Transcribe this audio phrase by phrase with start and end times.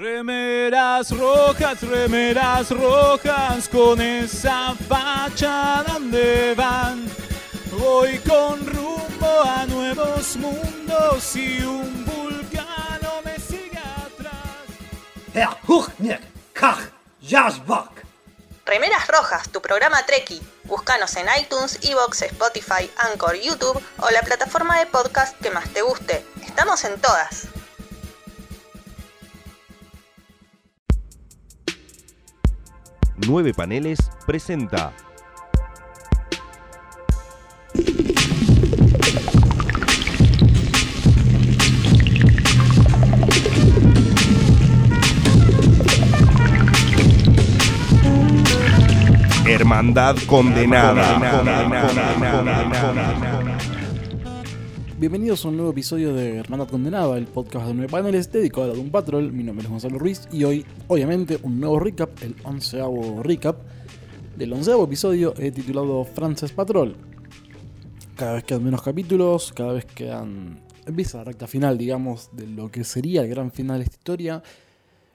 [0.00, 7.04] Remeras rojas, remeras rojas, con esa facha donde van.
[7.72, 14.64] Voy con rumbo a nuevos mundos y un vulcano me sigue atrás.
[15.34, 16.22] Herr Huchnick,
[16.54, 16.80] Kach,
[17.22, 17.90] Jasbach.
[18.64, 20.40] Remeras Rojas, tu programa Treki.
[20.64, 25.82] Búscanos en iTunes, Evox, Spotify, Anchor, YouTube o la plataforma de podcast que más te
[25.82, 26.24] guste.
[26.46, 27.59] Estamos en todas.
[33.26, 34.92] Nueve Paneles presenta.
[49.46, 51.18] Hermandad condenada.
[55.00, 58.74] Bienvenidos a un nuevo episodio de Hermandad Condenada, el podcast de nueve paneles dedicado a
[58.74, 59.32] Doom Patrol.
[59.32, 63.56] Mi nombre es Gonzalo Ruiz y hoy, obviamente, un nuevo recap, el onceavo recap
[64.36, 66.94] del onceavo episodio he titulado Frances Patrol.
[68.14, 70.60] Cada vez quedan menos capítulos, cada vez quedan.
[70.84, 74.42] empieza la recta final, digamos, de lo que sería el gran final de esta historia.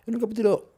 [0.07, 0.71] En un capítulo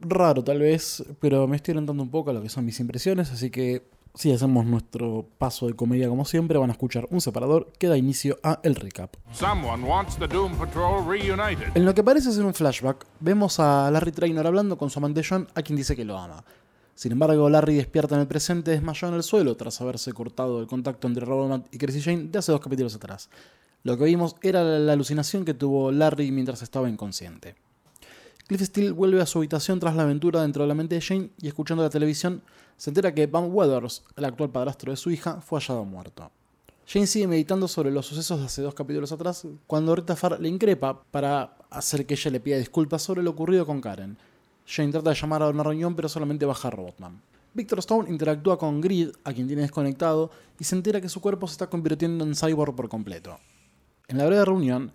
[0.00, 3.30] raro, tal vez, pero me estoy orientando un poco a lo que son mis impresiones,
[3.30, 3.82] así que
[4.14, 7.96] si hacemos nuestro paso de comedia como siempre, van a escuchar un separador que da
[7.96, 9.16] inicio a el recap.
[9.42, 10.52] Wants the Doom.
[11.74, 15.22] En lo que parece ser un flashback, vemos a Larry Traynor hablando con su amante
[15.28, 16.44] John, a quien dice que lo ama.
[16.94, 20.68] Sin embargo, Larry despierta en el presente desmayado en el suelo tras haberse cortado el
[20.68, 23.28] contacto entre Robot y Crazy Jane de hace dos capítulos atrás.
[23.82, 27.56] Lo que vimos era la alucinación que tuvo Larry mientras estaba inconsciente.
[28.46, 31.30] Cliff Steele vuelve a su habitación tras la aventura dentro de la mente de Jane
[31.40, 32.42] y escuchando la televisión
[32.76, 36.30] se entera que Van Weathers, el actual padrastro de su hija, fue hallado muerto.
[36.86, 40.50] Jane sigue meditando sobre los sucesos de hace dos capítulos atrás cuando Rita Farr le
[40.50, 44.18] increpa para hacer que ella le pida disculpas sobre lo ocurrido con Karen.
[44.66, 47.22] Jane trata de llamar a una reunión pero solamente baja Robotman.
[47.54, 51.46] Victor Stone interactúa con Grid, a quien tiene desconectado, y se entera que su cuerpo
[51.46, 53.38] se está convirtiendo en cyborg por completo.
[54.08, 54.92] En la breve reunión,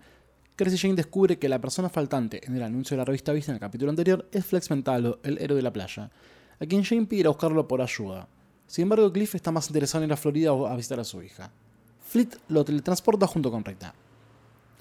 [0.60, 3.54] Crazy Jane descubre que la persona faltante en el anuncio de la revista Vista en
[3.54, 6.10] el capítulo anterior es Flex Mentalo, el héroe de la playa,
[6.60, 8.28] a quien Jane pide ir a buscarlo por ayuda.
[8.66, 11.50] Sin embargo, Cliff está más interesado en ir a Florida a visitar a su hija.
[12.02, 13.94] Fleet lo teletransporta junto con Rita.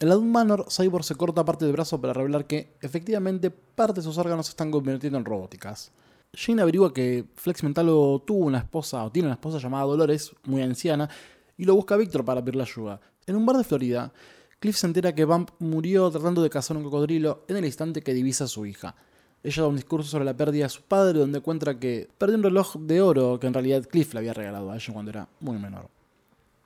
[0.01, 4.01] En la Doom Manor, Cyborg se corta parte del brazo para revelar que, efectivamente, parte
[4.01, 5.94] de sus órganos se están convirtiendo en robóticas.
[6.34, 10.62] Jane averigua que Flex Mentalo tuvo una esposa, o tiene una esposa llamada Dolores, muy
[10.62, 11.09] anciana,
[11.56, 13.00] y lo busca a Victor para pedirle ayuda.
[13.25, 14.12] En un bar de Florida,
[14.59, 18.14] Cliff se entera que Bump murió tratando de cazar un cocodrilo en el instante que
[18.14, 18.94] divisa a su hija.
[19.42, 22.44] Ella da un discurso sobre la pérdida de su padre donde encuentra que perdió un
[22.44, 25.58] reloj de oro que en realidad Cliff le había regalado a ella cuando era muy
[25.58, 25.90] menor.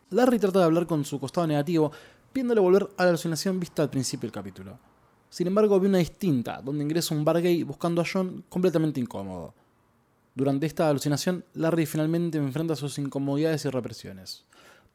[0.09, 1.91] Larry trata de hablar con su costado negativo,
[2.31, 4.79] pidiéndole volver a la alucinación vista al principio del capítulo.
[5.29, 9.53] Sin embargo, ve una distinta, donde ingresa un bar gay buscando a John completamente incómodo.
[10.33, 14.45] Durante esta alucinación, Larry finalmente enfrenta sus incomodidades y represiones.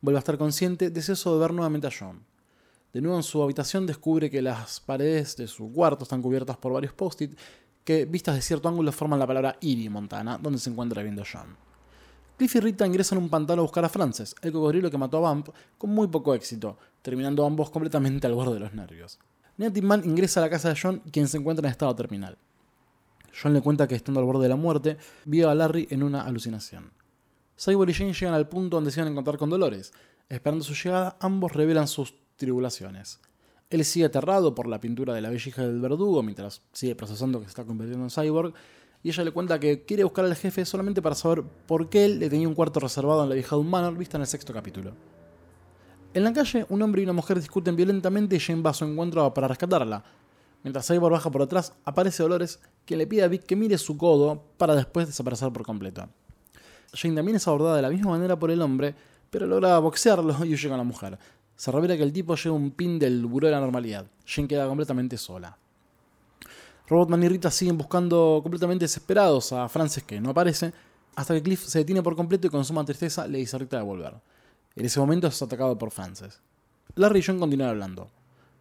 [0.00, 2.25] Vuelve a estar consciente, deseoso de ver nuevamente a John.
[2.93, 6.72] De nuevo en su habitación descubre que las paredes de su cuarto están cubiertas por
[6.72, 7.38] varios post-it
[7.84, 11.56] que, vistas de cierto ángulo, forman la palabra Erie, Montana, donde se encuentra viendo John.
[12.37, 15.26] Cliff y Rita ingresan a un pantano a buscar a Frances, el cocodrilo que mató
[15.26, 19.19] a Bump, con muy poco éxito, terminando ambos completamente al borde de los nervios.
[19.56, 22.38] Ned Man ingresa a la casa de John, quien se encuentra en estado terminal.
[23.41, 26.22] John le cuenta que estando al borde de la muerte, vio a Larry en una
[26.22, 26.93] alucinación.
[27.59, 29.93] Cyborg y Jane llegan al punto donde se van a encontrar con Dolores.
[30.28, 33.21] Esperando su llegada, ambos revelan sus tribulaciones.
[33.69, 37.38] Él sigue aterrado por la pintura de la bella hija del verdugo mientras sigue procesando
[37.38, 38.54] que se está convirtiendo en cyborg.
[39.03, 42.19] Y ella le cuenta que quiere buscar al jefe solamente para saber por qué él
[42.19, 44.94] le tenía un cuarto reservado en la vieja de un vista en el sexto capítulo.
[46.15, 48.87] En la calle, un hombre y una mujer discuten violentamente y Jane va a su
[48.87, 50.03] encuentro para rescatarla.
[50.65, 53.97] Mientras Cyborg baja por atrás, aparece Dolores, quien le pide a Vic que mire su
[53.97, 56.09] codo para después desaparecer por completo.
[56.93, 58.94] Jane también es abordada de la misma manera por el hombre,
[59.31, 61.19] pero logra boxearlo y huye con la mujer.
[61.58, 64.06] Se revela que el tipo lleva un pin del buró de la normalidad.
[64.24, 65.58] Jane queda completamente sola.
[66.86, 70.72] Robotman y Rita siguen buscando completamente desesperados a Frances que no aparece,
[71.16, 73.76] hasta que Cliff se detiene por completo y con suma tristeza le dice a Rita
[73.76, 74.14] de volver.
[74.76, 76.40] En ese momento es atacado por Frances.
[76.94, 78.08] Larry y John continúan hablando.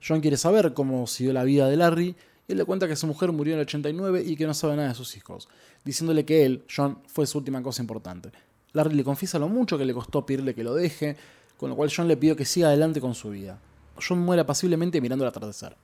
[0.05, 2.15] John quiere saber cómo siguió la vida de Larry
[2.47, 4.75] y él le cuenta que su mujer murió en el 89 y que no sabe
[4.75, 5.47] nada de sus hijos,
[5.85, 8.31] diciéndole que él, John, fue su última cosa importante.
[8.73, 11.15] Larry le confiesa lo mucho que le costó pedirle que lo deje,
[11.57, 13.59] con lo cual John le pidió que siga adelante con su vida.
[14.05, 15.75] John muere apaciblemente mirando el atardecer.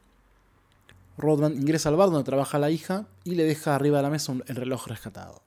[1.18, 4.34] Rodman ingresa al bar donde trabaja la hija y le deja arriba de la mesa
[4.46, 5.42] el reloj rescatado.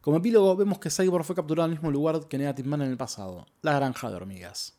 [0.00, 2.90] Como epílogo, vemos que Cyborg fue capturado en el mismo lugar que Negative Man en
[2.90, 4.74] el pasado, la granja de hormigas.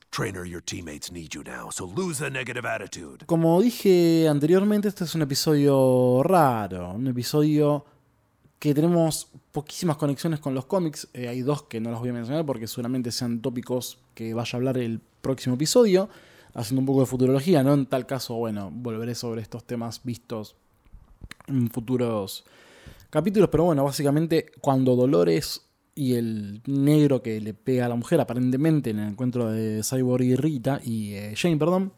[3.26, 7.86] Como dije anteriormente, este es un episodio raro, un episodio
[8.65, 11.07] que tenemos poquísimas conexiones con los cómics.
[11.13, 14.50] Eh, hay dos que no los voy a mencionar porque seguramente sean tópicos que vaya
[14.53, 16.09] a hablar el próximo episodio,
[16.56, 17.75] haciendo un poco de futurología, ¿no?
[17.75, 20.56] En tal caso, bueno, volveré sobre estos temas vistos
[21.45, 22.44] en futuros
[23.12, 28.19] capítulos, pero bueno, básicamente cuando Dolores y el negro que le pega a la mujer,
[28.19, 31.94] aparentemente en el encuentro de Cyborg y Rita, y eh, Jane, perdón,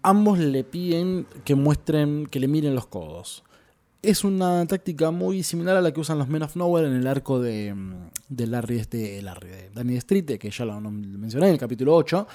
[0.00, 3.44] ambos le piden que muestren, que le miren los codos.
[4.00, 7.06] Es una táctica muy similar a la que usan los Men of Nowhere en el
[7.08, 11.54] arco de, mm, de Larry, este, Larry, de Danny Street, que ya lo mencioné en
[11.54, 12.28] el capítulo 8,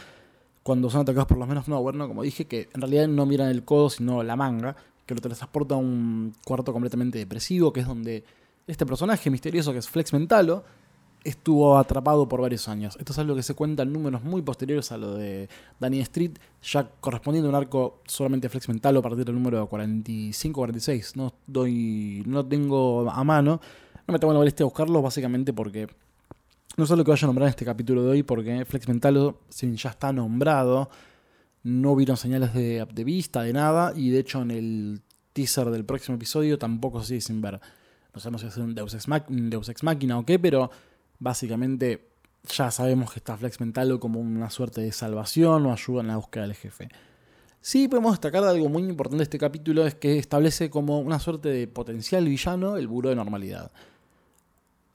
[0.62, 2.10] cuando son atacados por los Men of Nowhere, ¿no?
[2.10, 4.76] Como dije, que en realidad no miran el codo, sino la manga,
[5.06, 8.26] que lo transporta a un cuarto completamente depresivo, que es donde
[8.68, 10.66] este personaje misterioso que es Flex Mentalo
[11.24, 12.96] estuvo atrapado por varios años.
[13.00, 15.50] Esto es algo que se cuenta en números muy posteriores a lo de
[15.80, 16.32] Danny Street,
[16.62, 21.16] ya correspondiendo a un arco solamente Flex Mentalo a partir del número 45-46.
[21.16, 23.62] No, doy, no tengo a mano,
[24.08, 25.88] no me tomo la molestia de buscarlo, básicamente porque
[26.76, 29.40] no sé lo que vaya a nombrar en este capítulo de hoy, porque Flex Mentalo,
[29.50, 30.90] si ya está nombrado,
[31.64, 35.02] no hubieron señales de, de vista, de nada, y de hecho en el
[35.34, 37.62] teaser del próximo episodio tampoco se sigue sin ver.
[38.14, 40.70] No sabemos si un Deus Ex, un Deus Ex Máquina o qué, pero
[41.20, 42.10] básicamente
[42.50, 46.18] ya sabemos que está Flex Mentalo como una suerte de salvación o ayuda en la
[46.18, 46.90] búsqueda del jefe.
[47.62, 51.48] Sí podemos destacar algo muy importante de este capítulo, es que establece como una suerte
[51.50, 53.72] de potencial villano el Buró de Normalidad.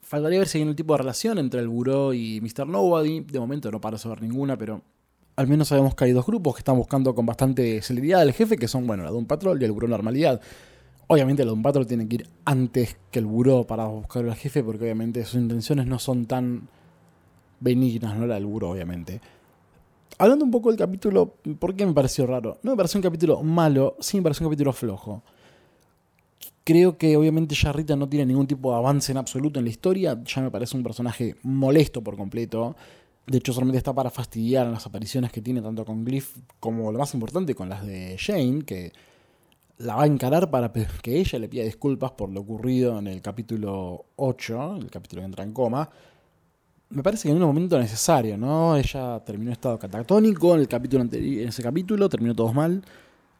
[0.03, 2.67] Faltaría ver si hay un tipo de relación entre el Buró y Mr.
[2.67, 3.21] Nobody.
[3.21, 4.81] De momento no parece haber ninguna, pero
[5.35, 8.57] al menos sabemos que hay dos grupos que están buscando con bastante celeridad al jefe,
[8.57, 10.41] que son, bueno, la de un patrol y el Buró Normalidad.
[11.11, 14.63] Obviamente de un patrol tiene que ir antes que el buró para buscar al jefe,
[14.63, 16.69] porque obviamente sus intenciones no son tan
[17.59, 19.19] benignas, no la del buró, obviamente.
[20.19, 22.59] Hablando un poco del capítulo, ¿por qué me pareció raro?
[22.61, 25.23] No me pareció un capítulo malo, sí me pareció un capítulo flojo.
[26.63, 29.71] Creo que obviamente ya Rita no tiene ningún tipo de avance en absoluto en la
[29.71, 32.75] historia, ya me parece un personaje molesto por completo.
[33.25, 36.91] De hecho, solamente está para fastidiar en las apariciones que tiene tanto con Glyph como
[36.91, 38.91] lo más importante con las de Jane, que
[39.79, 43.21] la va a encarar para que ella le pida disculpas por lo ocurrido en el
[43.21, 45.89] capítulo 8, el capítulo que entra en coma.
[46.89, 48.75] Me parece que en un momento necesario, ¿no?
[48.75, 52.83] Ella terminó estado catatónico en el capítulo en ese capítulo, terminó todo mal.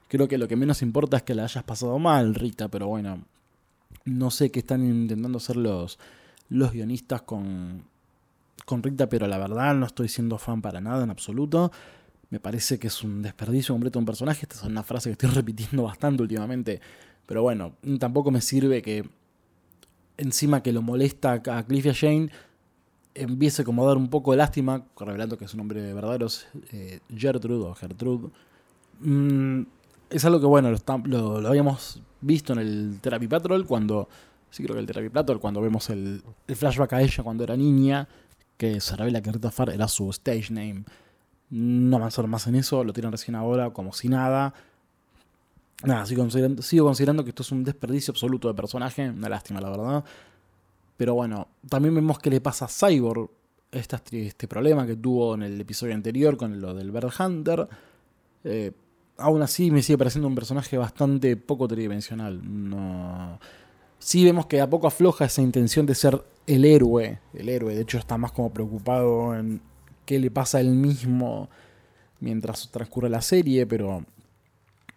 [0.07, 3.21] Creo que lo que menos importa es que la hayas pasado mal, Rita, pero bueno,
[4.06, 6.00] no sé qué están intentando hacer los,
[6.47, 7.83] los guionistas con,
[8.65, 11.71] con Rita, pero la verdad no estoy siendo fan para nada en absoluto.
[12.29, 14.41] Me parece que es un desperdicio completo de un personaje.
[14.43, 16.81] Esta es una frase que estoy repitiendo bastante últimamente.
[17.25, 19.07] Pero bueno, tampoco me sirve que
[20.17, 22.29] encima que lo molesta a Cliff y a Jane,
[23.15, 26.99] empiece como a dar un poco de lástima, revelando que su nombre verdadero es eh,
[27.15, 28.29] Gertrude o Gertrude.
[28.99, 29.63] Mm,
[30.09, 30.73] es algo que, bueno,
[31.05, 34.09] lo, habíamos visto en el Therapy Patrol cuando.
[34.49, 37.55] Sí, creo que el Therapy Patrol, cuando vemos el, el flashback a ella cuando era
[37.55, 38.07] niña,
[38.57, 40.83] que se revela que Rita Farr era su stage name.
[41.49, 44.53] No avanzaron más en eso, lo tiran recién ahora como si nada.
[45.83, 49.61] Nada, sigo considerando, sigo considerando que esto es un desperdicio absoluto de personaje, una lástima
[49.61, 50.03] la verdad.
[50.97, 53.29] Pero bueno, también vemos que le pasa a Cyborg
[53.71, 57.67] este, este problema que tuvo en el episodio anterior con lo del Bird Hunter.
[58.43, 58.71] Eh,
[59.17, 62.41] aún así me sigue pareciendo un personaje bastante poco tridimensional.
[62.43, 63.39] No...
[63.97, 67.19] Sí vemos que a poco afloja esa intención de ser el héroe.
[67.33, 69.61] El héroe, de hecho, está más como preocupado en
[70.09, 71.51] qué le pasa a él mismo
[72.19, 74.04] mientras transcurre la serie, pero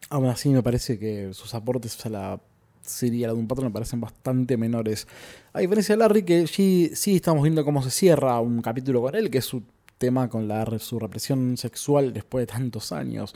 [0.09, 2.41] aún así me parece que sus aportes a la
[2.81, 5.07] serie, la de un patrón, me parecen bastante menores.
[5.53, 9.15] A diferencia de Larry, que sí, sí estamos viendo cómo se cierra un capítulo con
[9.15, 9.63] él, que es su
[9.99, 13.35] tema con la, su represión sexual después de tantos años.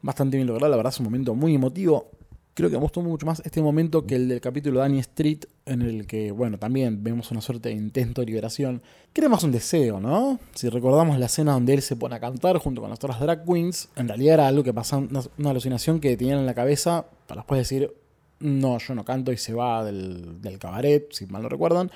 [0.00, 2.10] Bastante bien logrado, la verdad es un momento muy emotivo
[2.58, 5.80] creo que me gustó mucho más este momento que el del capítulo Danny Street, en
[5.80, 9.52] el que, bueno, también vemos una suerte de intento de liberación, que era más un
[9.52, 10.40] deseo, ¿no?
[10.56, 13.44] Si recordamos la escena donde él se pone a cantar junto con las otras drag
[13.44, 15.06] queens, en realidad era algo que pasaba,
[15.38, 17.94] una, alucinación que tenían en la cabeza, para después decir,
[18.40, 21.92] no, yo no canto y se va del, cabaret, si mal no recuerdan.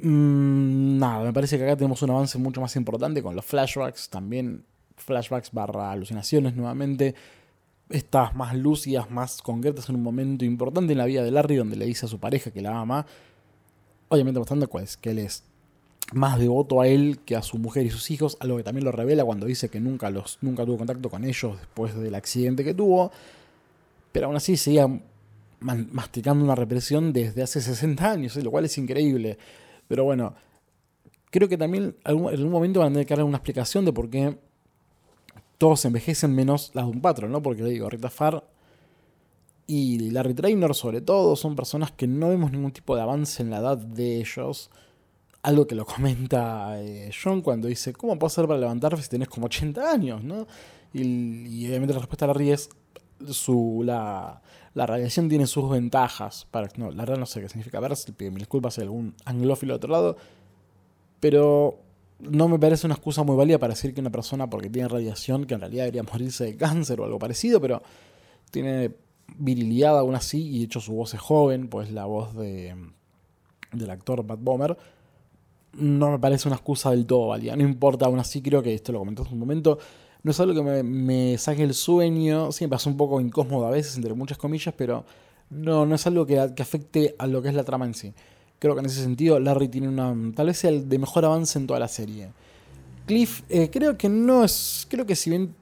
[0.00, 4.08] Mm, nada, me parece que acá tenemos un avance mucho más importante con los flashbacks,
[4.08, 4.64] también
[4.96, 7.14] flashbacks barra alucinaciones nuevamente
[7.90, 11.76] estas más lúcidas, más concretas en un momento importante en la vida de Larry, donde
[11.76, 13.06] le dice a su pareja que la ama.
[14.08, 15.44] Obviamente mostrando pues, que él es
[16.12, 18.92] más devoto a él que a su mujer y sus hijos, algo que también lo
[18.92, 22.74] revela cuando dice que nunca, los, nunca tuvo contacto con ellos después del accidente que
[22.74, 23.10] tuvo.
[24.12, 24.88] Pero aún así seguía
[25.60, 29.38] masticando una represión desde hace 60 años, lo cual es increíble.
[29.86, 30.34] Pero bueno,
[31.30, 34.10] creo que también en algún momento van a tener que dar una explicación de por
[34.10, 34.36] qué
[35.60, 37.42] todos envejecen menos las de un patrón, ¿no?
[37.42, 38.42] Porque le digo, Rita Farr
[39.66, 43.50] y Larry Traynor, sobre todo, son personas que no vemos ningún tipo de avance en
[43.50, 44.70] la edad de ellos.
[45.42, 49.28] Algo que lo comenta eh, John cuando dice, ¿cómo puedo hacer para levantarme si tenés
[49.28, 50.24] como 80 años?
[50.24, 50.46] ¿no?
[50.94, 52.70] Y, obviamente la respuesta de Larry es,
[53.28, 54.40] su, la,
[54.72, 56.46] la radiación tiene sus ventajas.
[56.50, 59.76] Para, no, la verdad no sé qué significa ver, si disculpas si algún anglófilo de
[59.76, 60.16] otro lado.
[61.20, 61.89] Pero
[62.22, 65.44] no me parece una excusa muy válida para decir que una persona porque tiene radiación,
[65.46, 67.82] que en realidad debería morirse de cáncer o algo parecido, pero
[68.50, 68.94] tiene
[69.36, 72.74] virilidad aún así y de hecho su voz es joven, pues la voz de,
[73.72, 74.76] del actor Matt Bomer.
[75.72, 77.54] No me parece una excusa del todo válida.
[77.54, 79.78] No importa, aún así creo que esto lo comenté hace un momento.
[80.22, 82.50] No es algo que me, me saque el sueño.
[82.50, 85.04] Sí, me pasa un poco incómodo a veces, entre muchas comillas, pero
[85.48, 88.12] no, no es algo que, que afecte a lo que es la trama en sí.
[88.60, 90.14] Creo que en ese sentido Larry tiene una.
[90.34, 92.30] Tal vez el de mejor avance en toda la serie.
[93.06, 94.86] Cliff, eh, creo que no es.
[94.88, 95.54] Creo que si bien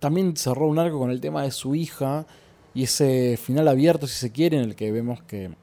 [0.00, 2.26] también cerró un arco con el tema de su hija
[2.74, 5.54] y ese final abierto, si se quiere, en el que vemos que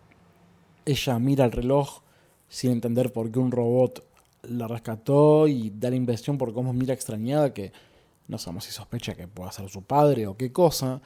[0.85, 2.01] ella mira el reloj
[2.47, 4.03] sin entender por qué un robot
[4.43, 7.73] la rescató y da la impresión por cómo mira extrañada que
[8.29, 11.01] no sabemos si sospecha que pueda ser su padre o qué cosa.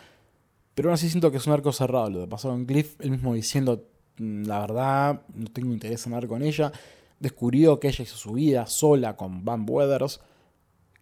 [0.76, 2.10] Pero aún así siento que es un arco cerrado.
[2.12, 6.14] Lo de pasar con Cliff, él mismo diciendo, "Mm, la verdad, no tengo interés en
[6.14, 6.72] hablar con ella.
[7.20, 10.20] Descubrió que ella hizo su vida sola con Van Weathers.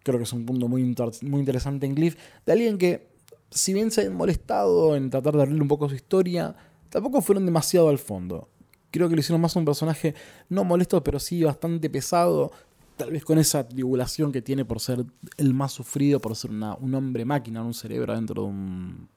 [0.03, 2.15] Creo que es un punto muy, muy interesante en Cliff.
[2.45, 3.09] De alguien que,
[3.49, 6.55] si bien se ha molestado en tratar de abrirle un poco su historia,
[6.89, 8.49] tampoco fueron demasiado al fondo.
[8.91, 10.15] Creo que lo hicieron más un personaje
[10.49, 12.51] no molesto, pero sí bastante pesado.
[12.97, 15.05] Tal vez con esa tribulación que tiene por ser
[15.37, 19.07] el más sufrido, por ser una- un hombre máquina, un cerebro dentro de un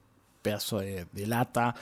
[0.42, 1.74] pedazo de lata.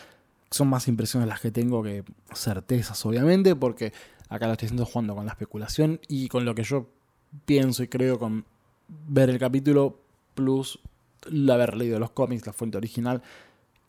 [0.53, 3.93] Son más impresiones las que tengo que certezas, obviamente, porque
[4.29, 6.89] acá lo estoy haciendo jugando con la especulación y con lo que yo
[7.45, 8.45] pienso y creo con
[8.89, 9.99] ver el capítulo
[10.35, 10.79] plus
[11.51, 13.23] haber leído los cómics, la fuente original.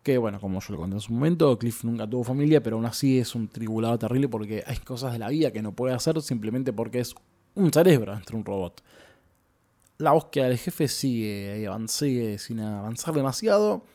[0.02, 2.86] Que bueno, como yo lo conté en su momento, Cliff nunca tuvo familia, pero aún
[2.86, 6.22] así es un tribulado terrible porque hay cosas de la vida que no puede hacer
[6.22, 7.16] simplemente porque es
[7.56, 8.84] un cerebro entre un robot.
[10.00, 13.86] La búsqueda del jefe sigue, sigue sin avanzar demasiado.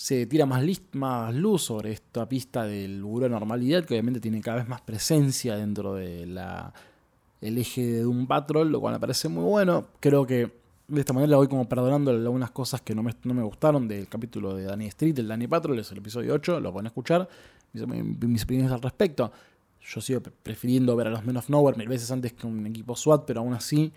[0.00, 0.64] Se tira más,
[1.34, 5.56] luz sobre esta pista del buró de normalidad, que obviamente tiene cada vez más presencia
[5.56, 6.72] dentro de la,
[7.42, 9.88] el eje de Doom Patrol, lo cual me parece muy bueno.
[10.00, 10.50] Creo que
[10.88, 14.08] de esta manera voy como perdonando algunas cosas que no me, no me gustaron del
[14.08, 17.28] capítulo de Danny Street, el Danny Patrol, es el episodio 8, lo pueden escuchar,
[17.74, 19.30] mis, mis opiniones al respecto.
[19.82, 22.66] Yo sigo pre- prefiriendo ver a los Men of Nowhere mil veces antes que un
[22.66, 23.92] equipo SWAT, pero aún así,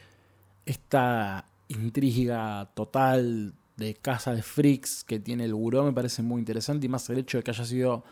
[0.65, 6.85] esta intriga total de casa de freaks que tiene el buró me parece muy interesante
[6.85, 8.03] y más el hecho de que haya sido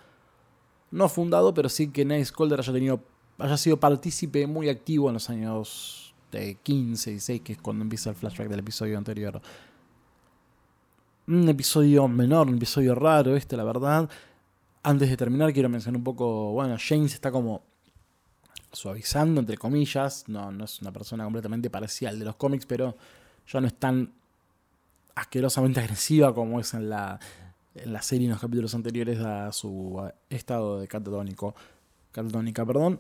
[0.90, 3.04] no fundado, pero sí que Nice Calder haya tenido
[3.38, 7.84] haya sido partícipe muy activo en los años de 15 y 6, que es cuando
[7.84, 9.42] empieza el flashback del episodio anterior.
[11.28, 14.10] Un episodio menor, un episodio raro este, la verdad.
[14.84, 17.64] Antes de terminar, quiero mencionar un poco, bueno, James está como
[18.72, 20.26] suavizando, entre comillas.
[20.28, 22.96] No, no es una persona completamente parcial de los cómics, pero
[23.48, 24.12] ya no es tan
[25.16, 27.20] asquerosamente agresiva como es en la,
[27.76, 31.56] en la serie en los capítulos anteriores a su estado de catatónico.
[32.12, 33.00] Catatónica, perdón.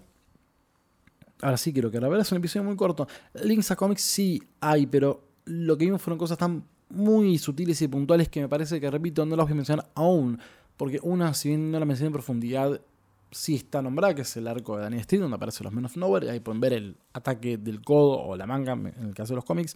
[1.41, 3.08] Ahora sí quiero que la verdad es un episodio muy corto.
[3.44, 7.88] Links a cómics sí hay, pero lo que vimos fueron cosas tan muy sutiles y
[7.88, 10.39] puntuales que me parece que, repito, no las voy a mencionar aún.
[10.77, 12.82] Porque una, si bien no la mencioné en profundidad,
[13.32, 15.98] sí está nombrada, que es el arco de Daniel Street, donde aparecen los Men of
[15.98, 16.27] Nowhere.
[16.27, 19.38] Y ahí pueden ver el ataque del codo o la manga, en el caso de
[19.38, 19.75] los cómics.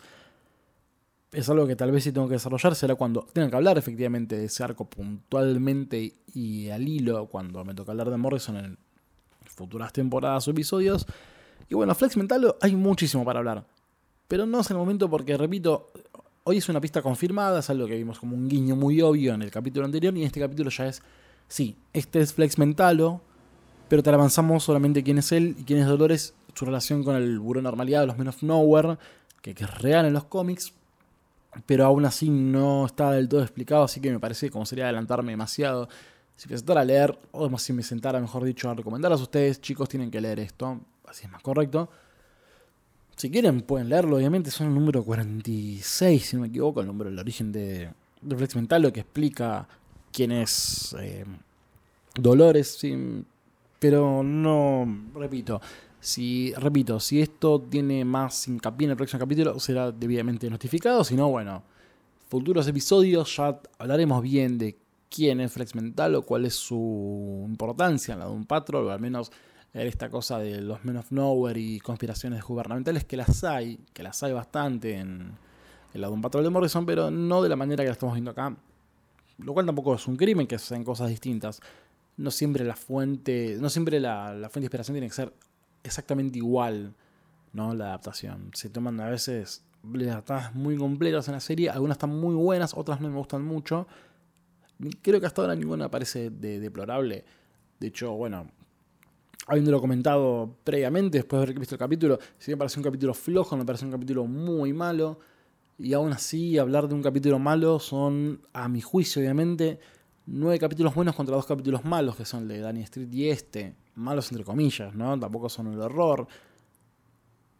[1.36, 2.75] Es algo que tal vez sí tengo que desarrollar.
[2.75, 7.74] Será cuando tenga que hablar efectivamente de ese arco puntualmente y al hilo, cuando me
[7.74, 8.77] toca hablar de Morrison en
[9.46, 11.06] futuras temporadas o episodios.
[11.70, 13.65] Y bueno, Flex Mental hay muchísimo para hablar.
[14.30, 15.92] Pero no es el momento porque, repito,
[16.46, 19.42] hoy es una pista confirmada, es algo que vimos como un guiño muy obvio en
[19.42, 21.04] el capítulo anterior y en este capítulo ya es,
[21.50, 23.20] sí, este es Flex Mentalo,
[23.89, 27.39] pero te avanzamos solamente quién es él y quién es Dolores, su relación con el
[27.39, 28.98] Buró Normalidad de los Men of Nowhere,
[29.42, 30.74] que es real en los cómics,
[31.65, 35.31] pero aún así no está del todo explicado, así que me parece como sería adelantarme
[35.31, 35.88] demasiado.
[36.35, 39.62] Si me sentara a leer, o si me sentara, mejor dicho, a recomendarles a ustedes,
[39.62, 41.89] chicos, tienen que leer esto, así es más correcto.
[43.15, 47.09] Si quieren, pueden leerlo, obviamente, son el número 46, si no me equivoco, el número
[47.09, 47.89] del origen de,
[48.21, 49.65] de Flex Mental, lo que explica
[50.12, 51.24] quién es eh,
[52.15, 52.81] Dolores,
[53.79, 55.62] pero no, repito,
[56.05, 61.15] si, repito, si esto tiene más hincapié en el próximo capítulo, será debidamente notificado, si
[61.15, 61.63] no, bueno,
[62.29, 64.77] futuros episodios ya hablaremos bien de
[65.09, 69.00] quién es Flex Mental o cuál es su importancia en la Doom Patrol, o al
[69.00, 69.31] menos
[69.74, 74.03] en esta cosa de los Men of Nowhere y conspiraciones gubernamentales, que las hay, que
[74.03, 75.31] las hay bastante en,
[75.91, 78.29] en la Doom Patrol de Morrison, pero no de la manera que la estamos viendo
[78.29, 78.55] acá.
[79.39, 81.62] Lo cual tampoco es un crimen, que sean cosas distintas.
[82.15, 85.33] No siempre la fuente, no siempre la, la fuente de inspiración tiene que ser
[85.86, 86.94] exactamente igual,
[87.54, 87.74] ¿no?
[87.74, 88.51] La adaptación.
[88.54, 89.63] Se toman a veces
[89.94, 93.88] libertades muy completas en la serie, algunas están muy buenas, otras no me gustan mucho.
[95.01, 97.24] Creo que hasta ahora ninguna parece de- deplorable.
[97.80, 98.48] De hecho, bueno,
[99.48, 103.56] habiéndolo comentado previamente, después de haber visto el capítulo, si me parece un capítulo flojo,
[103.56, 105.20] me parece un capítulo muy malo.
[105.77, 109.80] Y aún así, hablar de un capítulo malo son, a mi juicio, obviamente,
[110.27, 113.75] nueve capítulos buenos contra dos capítulos malos, que son el de Danny Street y este.
[113.96, 115.17] Malos entre comillas, ¿no?
[115.20, 116.27] Tampoco son el horror.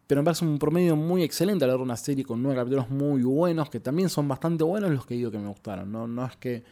[0.06, 3.22] Pero me parece un promedio muy excelente al ver una serie con nueve capítulos muy
[3.22, 5.90] buenos, que también son bastante buenos los que digo que me gustaron.
[5.90, 6.62] No, no es que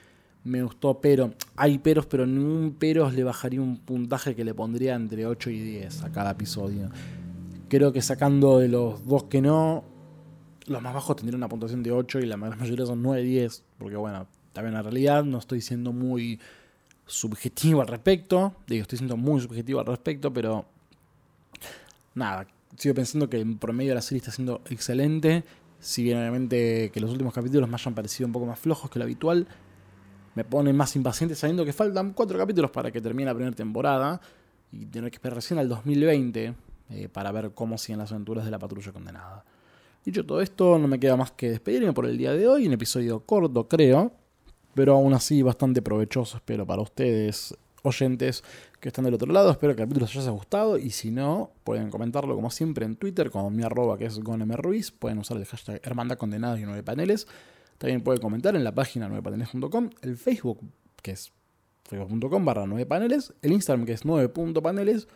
[0.44, 4.94] me gustó, pero hay peros, pero ningún peros le bajaría un puntaje que le pondría
[4.94, 6.90] entre 8 y 10 a cada episodio.
[7.68, 9.84] Creo que sacando de los dos que no,
[10.66, 13.64] los más bajos tendrían una puntuación de 8 y la mayoría son 9 10.
[13.78, 16.40] Porque bueno, también en realidad no estoy siendo muy
[17.06, 18.54] subjetivo al respecto.
[18.66, 20.64] Digo, estoy siendo muy subjetivo al respecto, pero
[22.14, 22.46] nada,
[22.78, 25.44] sigo pensando que en promedio la serie está siendo excelente.
[25.80, 28.98] Si bien obviamente que los últimos capítulos me hayan parecido un poco más flojos que
[28.98, 29.46] lo habitual,
[30.34, 34.20] me pone más impaciente sabiendo que faltan cuatro capítulos para que termine la primera temporada
[34.72, 36.54] y tener que esperar recién al 2020
[36.90, 39.44] eh, para ver cómo siguen las aventuras de la patrulla condenada.
[40.04, 42.72] Dicho todo esto, no me queda más que despedirme por el día de hoy, un
[42.72, 44.12] episodio corto creo,
[44.74, 48.42] pero aún así bastante provechoso espero para ustedes, oyentes
[48.80, 49.50] que están del otro lado.
[49.50, 52.96] Espero que el capítulo les haya gustado y si no, pueden comentarlo como siempre en
[52.96, 54.90] Twitter con mi arroba que es gonemruiz.
[54.90, 57.26] Pueden usar el hashtag Hermandad Condenados y 9 Paneles.
[57.78, 60.60] También pueden comentar en la página 9paneles.com, el Facebook
[61.02, 61.32] que es
[61.84, 65.06] facebook.com barra 9 paneles, el Instagram que es 9.paneles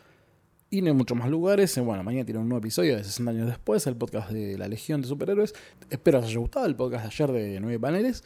[0.70, 1.76] y no hay muchos más lugares.
[1.78, 4.68] Eh, Bueno, mañana tiene un nuevo episodio de 60 años después, el podcast de la
[4.68, 5.54] Legión de Superhéroes.
[5.88, 8.22] Espero les haya gustado el podcast de ayer de 9 paneles.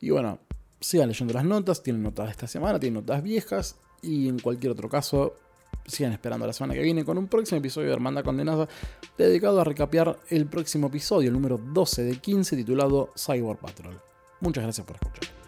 [0.00, 0.38] Y bueno,
[0.84, 3.76] sigan leyendo las notas, tienen notas de esta semana, tienen notas viejas.
[4.02, 5.34] Y en cualquier otro caso,
[5.86, 8.68] sigan esperando la semana que viene con un próximo episodio de Hermandad Condenada
[9.16, 13.98] dedicado a recapear el próximo episodio, el número 12 de 15, titulado Cyber Patrol.
[14.40, 15.43] Muchas gracias por escuchar.